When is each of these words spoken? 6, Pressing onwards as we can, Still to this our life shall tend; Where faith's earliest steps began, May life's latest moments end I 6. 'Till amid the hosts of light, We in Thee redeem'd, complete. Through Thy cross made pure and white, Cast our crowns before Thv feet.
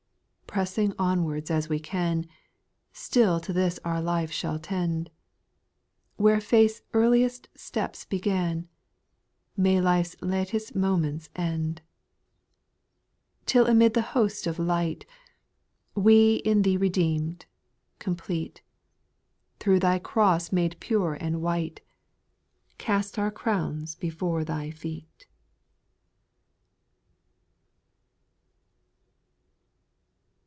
6, 0.51 0.53
Pressing 0.55 0.93
onwards 0.99 1.49
as 1.49 1.69
we 1.69 1.79
can, 1.79 2.27
Still 2.91 3.39
to 3.39 3.53
this 3.53 3.79
our 3.85 4.01
life 4.01 4.31
shall 4.33 4.59
tend; 4.59 5.09
Where 6.17 6.41
faith's 6.41 6.81
earliest 6.91 7.47
steps 7.55 8.03
began, 8.03 8.67
May 9.55 9.79
life's 9.79 10.17
latest 10.21 10.75
moments 10.75 11.29
end 11.37 11.79
I 11.79 13.41
6. 13.43 13.43
'Till 13.53 13.67
amid 13.67 13.93
the 13.93 14.01
hosts 14.11 14.45
of 14.45 14.59
light, 14.59 15.05
We 15.95 16.41
in 16.43 16.63
Thee 16.63 16.75
redeem'd, 16.75 17.45
complete. 17.99 18.61
Through 19.61 19.79
Thy 19.79 19.99
cross 19.99 20.51
made 20.51 20.77
pure 20.81 21.13
and 21.13 21.41
white, 21.41 21.79
Cast 22.77 23.17
our 23.17 23.31
crowns 23.31 23.95
before 23.95 24.43
Thv 24.43 24.73
feet. 24.73 25.27